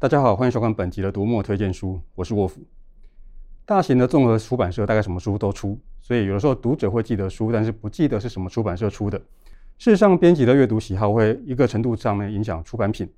[0.00, 2.60] 大家好，欢迎收看本集的读墨推荐书，我是沃夫。
[3.64, 9.18] 大型的综合出版社大概什么书都出，所以有的时候读者会记得书，但是不记得是什么出版社出的。
[9.76, 13.10] 事实上，编辑的阅读喜好会一个程度上面影响出版品。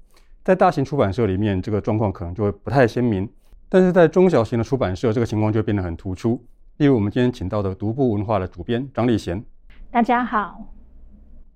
[0.43, 3.29] 在大型出版社里面，这个状况可能就会不太鲜明，
[3.69, 6.43] 但是在中小型的出版社，这个情况就变得很突出。
[6.79, 9.45] 例如，我们今天请到的独步文化的主编张立贤。
[9.91, 10.65] 大家好。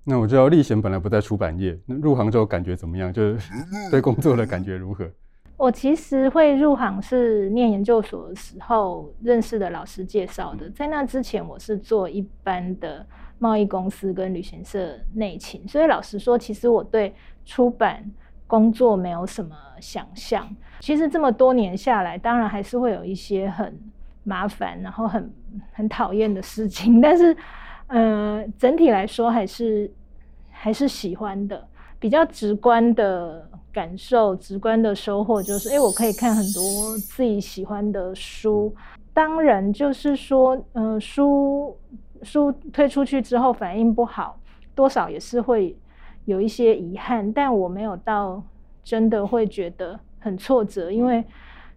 [0.07, 3.11] 那我知道历险本来不在出版业，那入行之后感觉怎么样？
[3.11, 3.51] 就是
[3.89, 5.09] 对工作的感觉如何？
[5.57, 13.03] 我其实会入行是念研究所的时候认识的老师介绍的，在那之前我是做一般的
[13.39, 18.03] 贸易公司跟旅行社内勤，所以老实说，其实我对出版
[18.45, 20.47] 工作没有什么想象。
[20.81, 23.75] 其实这么多年下来，当然还是会有一些很
[24.23, 25.33] 麻烦，然后很
[25.71, 27.35] 很讨厌的事情， 但是。
[27.87, 29.91] 呃，整体来说还是
[30.49, 31.67] 还是喜欢的。
[31.97, 38.75] 比较直观的感受、直观的收获就是，哎，我可以看很多自己喜欢的书。
[39.11, 41.75] 当然，就是说，呃，书
[42.21, 44.37] 书推出去之后反应不好，
[44.75, 45.75] 多少也是会
[46.25, 47.31] 有一些遗憾。
[47.33, 48.43] 但我没有到
[48.83, 51.23] 真的会觉得很挫折，因为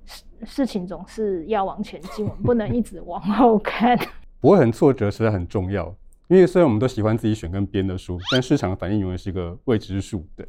[0.04, 3.96] 事事情总是要往前进，我们不能一直往后看。
[4.40, 5.94] 不会很挫折，实在很重要。
[6.28, 10.26] 因为虽然我们都喜欢自己选跟编的书，但市场的反应永远是一个未知数。
[10.36, 10.46] 对，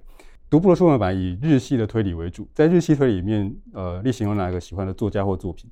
[0.49, 5.71] 独步的出版版以日系的推理为主，在日系推理里面，呃，例行有哪个喜欢的作家或作品？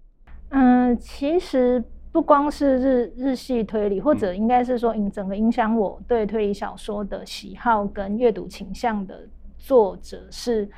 [0.49, 10.69] 嗯，其实不光是日日系推理，或者应该是说影整个影响我对推理小说的喜好跟阅读倾向的作者是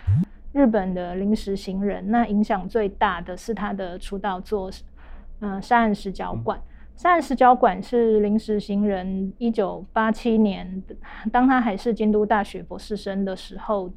[0.52, 2.10] 日本的临时行人。
[2.10, 4.72] 那影响最大的是他的出道作，
[5.42, 6.58] 嗯，《杀人十角馆》。
[7.00, 10.84] 《杀人十角馆》是临时行人一九八七年，
[11.32, 13.90] 当他还是京都大学博士生的时候，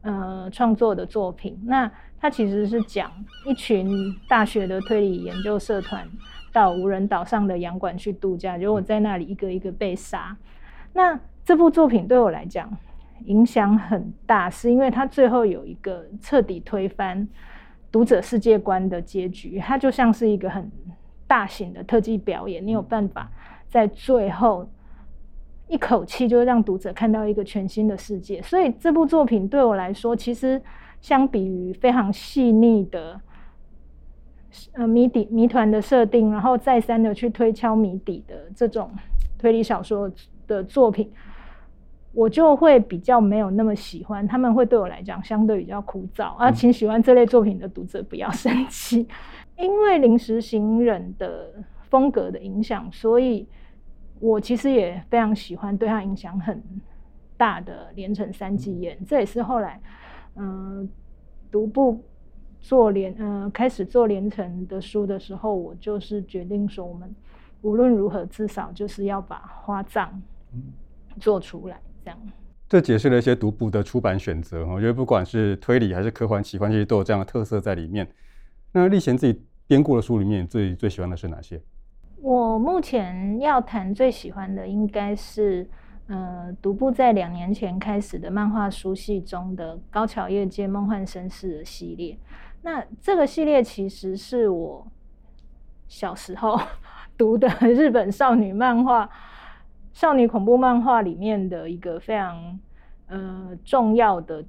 [0.00, 1.56] 呃，创作的作品。
[1.66, 1.88] 那
[2.18, 3.12] 他其实是讲
[3.46, 3.88] 一群
[4.28, 6.04] 大学的推理研究社团
[6.52, 10.36] 到无人岛上的洋馆去度假，结果在那里一个一个被杀。
[10.94, 12.76] 那这部作品对我来讲
[13.26, 17.28] 影响很大，是因为他最后有一个彻底推翻
[17.92, 20.68] 读者世界观的结局，它就像是一个很。
[21.26, 23.30] 大型的特技表演，你有办法
[23.68, 24.68] 在最后
[25.68, 28.40] 一口气就让读者看到一个全新的世界。
[28.42, 30.60] 所以这部作品对我来说，其实
[31.00, 33.20] 相比于非常细腻的
[34.72, 38.90] 呃谜底谜团的设定，然后再三的去推敲谜底的这种
[39.38, 40.10] 推理小说
[40.46, 41.10] 的作品，
[42.16, 44.26] 我就会比较没有那么喜欢。
[44.26, 49.06] 他们会对我来讲相对比较枯燥啊，请喜欢这类作品的读者不要 生气。
[49.58, 51.52] 因为临时行人的
[51.90, 53.46] 风格的影响，所以
[54.18, 56.62] 我其实也非常喜欢对他影响很
[57.36, 58.96] 大的连城三季彦。
[59.06, 59.78] 这也是后来，
[60.36, 60.88] 嗯、呃，
[61.50, 62.02] 独步
[62.60, 67.14] 做连，嗯、呃，开始做连城的书的时候，我就是决定说，我们
[67.60, 70.22] 无论如何，至少就是要把花葬
[71.20, 72.18] 做出来，这样。
[72.68, 74.64] 这解释了一些独步的出版选择。
[74.66, 78.08] 我觉得不管是推理还是科幻、奇幻，其实都有这样的特色在里面。
[78.70, 81.60] 那立贤自己编过的书里面，最最喜欢的是哪些？
[82.22, 85.68] 我目前要谈最喜欢的，应该是
[86.06, 92.16] 呃，独步在两年前开始的漫画书系中的《高桥叶介梦幻绅士》的系列。
[92.62, 94.86] 那这个系列其实是我
[95.86, 96.58] 小时候
[97.16, 99.08] 读的日本少女漫画、
[99.96, 102.60] 少女恐怖漫画里面的一个非常
[103.08, 104.44] 呃重要的。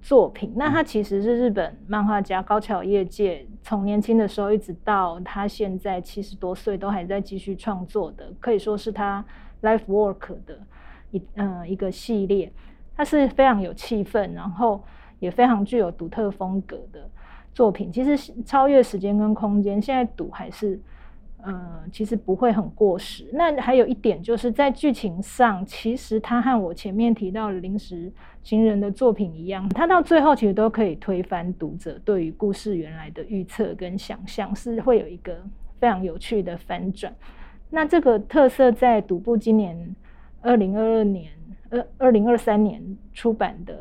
[0.00, 9.24] 作品，那它其实是日本漫画家高桥业界从年轻的时候一直到他现在七十多岁都还在继续创作的，可以说是他
[9.62, 10.60] life work 的
[11.10, 12.50] 一嗯、呃、一个系列。
[12.96, 14.82] 它是非常有气氛，然后
[15.18, 17.10] 也非常具有独特风格的
[17.52, 17.90] 作品。
[17.90, 20.80] 其实超越时间跟空间，现在读还是。
[21.42, 23.28] 呃，其实不会很过时。
[23.32, 28.12] 那还有一点就是在剧情上，其实他和我前面提到的临时
[28.42, 35.42] 行人的作品一样，他到最后其实都可以推翻读者对于故事原来的预测跟想象，是会有一个
[35.78, 37.14] 非常有趣的反转。
[37.70, 39.94] 那这个特色在独步今年
[40.40, 41.30] 二零二二年、
[41.70, 42.82] 二二零二三年
[43.12, 43.74] 出版的。《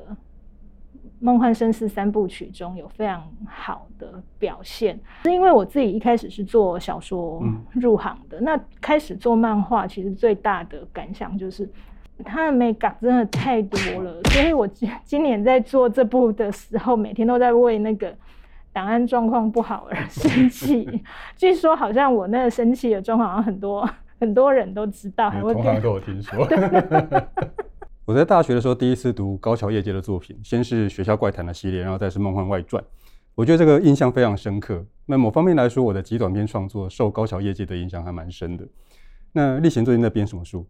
[1.19, 7.41] 梦幻绅士三部曲》中有非常好的表现，是因为我自己一开始是做小说
[7.73, 11.67] 入行的，嗯、那开始做漫画，其实最大的感想就是
[12.23, 18.15] 它的美感真的太多了， 所以我今今年在做这部的时候，每天都在为那个
[18.71, 21.03] 档案状况不好而生气。
[21.35, 23.89] 据说好像我那个生气的状况，好像很多
[24.19, 26.45] 很多人都知道，还会通常都有听说。
[28.07, 32.81] 我在大学的时候第一次读高桥叶介的作品，先是《学校怪谈》的系列，然后再是《梦幻外传》。
[33.35, 34.81] 我觉得这个印象非常深刻。
[35.07, 38.65] 那某方面来说，我的极短篇创作受高桥叶介的影响还蛮深的。
[39.33, 40.65] 那立贤最近在编什么书？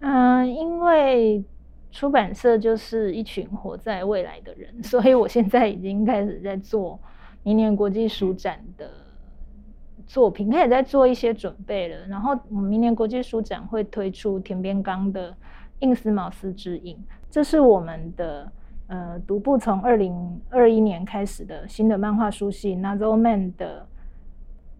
[0.00, 1.44] 嗯、因为
[1.92, 6.98] 出版社就是一群活在未来的人， 所以我现在已经开始在做
[7.44, 8.90] 明年国际书展的
[10.08, 12.04] 作品，开始在做一些准备了。
[12.08, 15.32] 然后我们明年国际书展会推出田边刚的。
[15.80, 16.96] 印丝茅斯之影，
[17.30, 18.50] 这是我们的
[18.86, 23.86] 呃独步从二零二一年开始的新的漫画书系 Nazo Man 的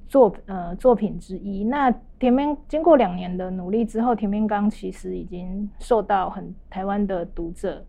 [0.09, 1.65] 作呃作品之一。
[1.65, 7.85] 那田边经过两年的努力之后，田边刚其实已经受到很台湾的读者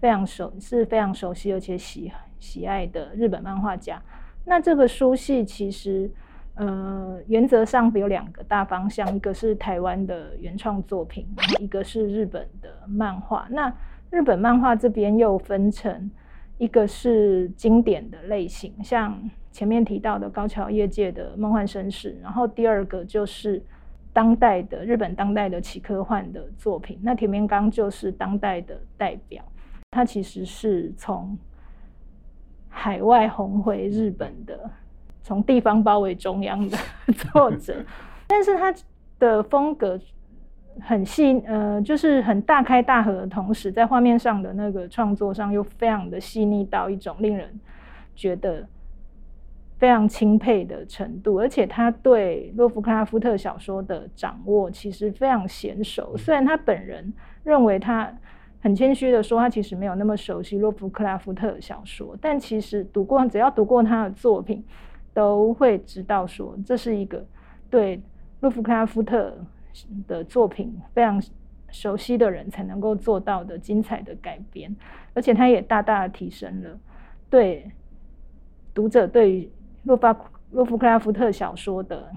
[0.00, 4.02] 非常熟，是非常熟悉而且喜喜爱的日本漫画家。
[4.44, 6.10] 那这个书系其实。
[6.58, 11.24] 呃，原则上有两个大方向，一个是台湾的原创作品，
[11.60, 13.46] 一个是日本的漫画。
[13.48, 13.72] 那
[14.10, 16.10] 日本漫画这边又分成
[16.58, 23.62] 一个是经典的类型，像前面提到的高桥业界的《梦幻绅士》，然后第二个就是
[24.12, 26.98] 当代的日本当代的奇科幻的作品。
[27.02, 29.44] 那田边刚就是当代的代表，
[29.92, 31.38] 他其实是从
[32.68, 34.34] 海外红回日本。
[35.28, 36.78] 从地方包围中央的
[37.12, 37.84] 作者，
[38.26, 38.74] 但是他
[39.18, 40.00] 的风格
[40.80, 47.60] 很细，呃，就是很大开大合的同时，在画面上的那个创作上又非常的细腻到一种令人
[48.16, 48.66] 觉得
[49.76, 56.16] 非常钦佩的程度，而且他对洛夫克拉夫特小说的掌握其实非常娴熟。
[56.16, 57.12] 虽然他本人
[57.44, 58.10] 认为他
[58.62, 64.64] 很谦虚的说，他其实没有那么熟悉洛夫克拉夫特小说，但其实读过，只要读过他的作品。
[65.18, 67.26] 都会知道说，这是一个
[67.68, 68.00] 对
[68.38, 69.36] 洛夫克拉夫特
[70.06, 71.20] 的作品非常
[71.72, 74.72] 熟悉的人才能够做到的精彩的改编，
[75.14, 76.70] 而且它也大大的提升了
[77.28, 77.68] 对
[78.72, 79.50] 读者对于
[79.82, 80.16] 洛巴
[80.52, 82.08] 洛夫克拉夫特小说的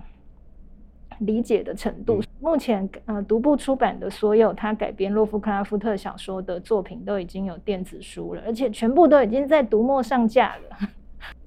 [1.17, 2.21] 理解的程度。
[2.39, 10.77] 目前呃，独步出版的所有他改编洛夫克拉夫特小说的作品都已经有电子书了，而且全部都已经在读墨上架了。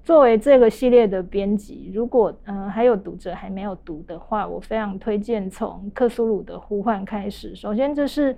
[0.04, 7.56] 作为这个系列的编辑，如果呃还有读者还没有读的话，我非常推荐从《克苏鲁的呼唤》开始。
[7.56, 8.36] 首先，这是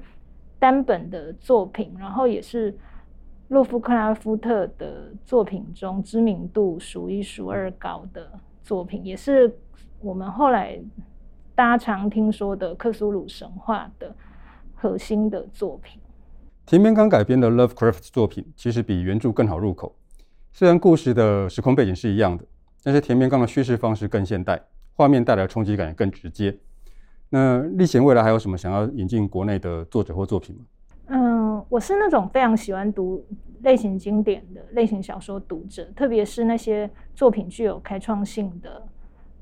[0.60, 2.72] 单本的作品，然后也是
[3.48, 8.30] 洛夫克拉夫特的作品中知名度数一数二高的
[8.62, 9.52] 作品，也是
[10.00, 10.78] 我们后来
[11.56, 14.14] 大家常听说的克苏鲁神话的
[14.76, 16.00] 核心的作品。
[16.64, 19.92] 田边刚改编的 Lovecraft 作品，其实比原著更好入口。
[20.58, 22.43] 虽然故事的时空背景是一样的，
[22.82, 24.58] 但是田边刚的叙事方式更现代，
[24.94, 26.56] 画面带来的冲击感也更直接。
[27.29, 30.62] 那历险未来还有什么想要引进国内的作者或作品吗？
[31.08, 33.23] 嗯，我是那种非常喜欢读
[33.64, 38.82] 类型经典的类型小说读者，特别是那些作品具有开创性的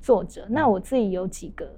[0.01, 0.45] 作者。
[0.51, 1.73] 那我自己有几个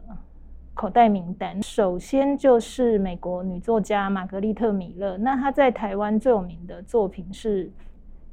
[0.72, 7.70] 口袋名单，首先就是美国女作家玛格丽特·米勒，那她在台湾最有名的作品是。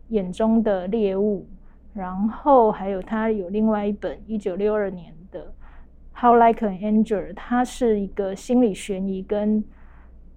[0.10, 1.48] 眼中的猎物，
[1.94, 5.42] 然后还有他有另外一本一九六二年的
[6.22, 9.64] 《How Like an Angel》，它是一个心理悬疑跟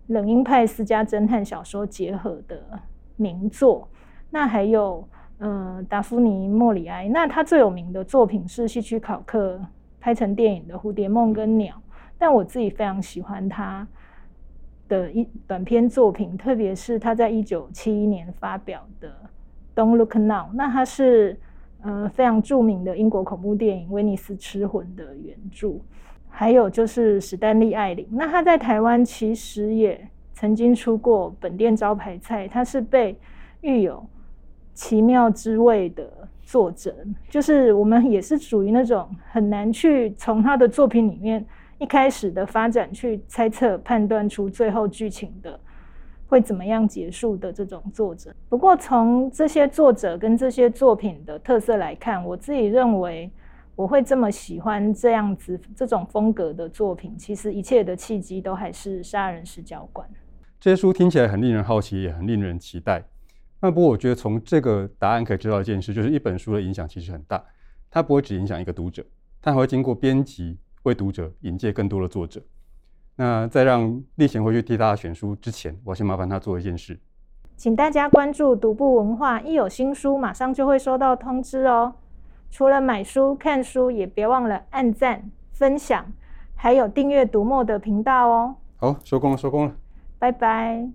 [0.06, 2.80] 冷硬派私家侦探小说结合的
[3.16, 3.88] 名作。
[4.30, 5.06] 那还有
[5.38, 9.60] 呃达芙妮·莫里埃，那他最有名的作品是希区考克
[10.00, 11.74] 拍成电影的《蝴蝶梦》跟《鸟》，
[12.16, 13.86] 但我自己非常喜欢他
[14.88, 19.12] 的一短篇作品，特别是他在一九七一年发表的。
[19.76, 21.38] Don't Look Now，那它是
[21.82, 25.74] 呃非常著名的英国恐怖电影《威尼斯吃魂》的原著，
[26.28, 33.16] 还有就是史丹利·艾琳，那他在台湾其实也曾经出过本店招牌菜，他是被
[33.60, 34.04] 誉有
[34.72, 36.10] 奇妙之味的
[36.42, 36.94] 作者，
[37.28, 41.44] 就是我们也是属于那种很难去从他的作品里面
[41.78, 45.60] 一开始的发展去猜测判断出最后剧情的。
[46.26, 48.34] 会怎么样结束的这种作者。
[48.48, 53.30] 不过从这些作者跟这些作品的特色来看，我自己认为
[53.74, 60.08] 我会这么喜欢这样子这种风格的作品，其实一切的契机都还是杀人史教官。
[60.58, 63.04] 这些书听起来很令人好奇，也很令人期待。
[63.60, 67.44] 那不过我觉得从这个答案可以知道一件事，就是一本书的影响其实很大，
[67.90, 69.04] 它不会只影响一个读者，
[69.40, 72.42] 它还会经过编辑为读者引荐更多的作者。
[73.16, 76.98] 那在让立贤回去替大家选书之前，我先麻烦他做一件事，
[77.56, 81.94] 请大家关注独步文化，一有新书马上就会收到通知哦。
[82.50, 86.12] 除了买书、看书，也别忘了按赞、分享，
[86.54, 88.56] 还有订阅读墨的频道哦。
[88.76, 89.74] 好，收工了，收工了，
[90.18, 90.86] 拜拜。